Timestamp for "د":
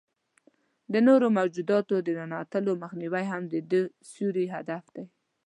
0.93-0.95, 2.01-2.07, 3.53-3.55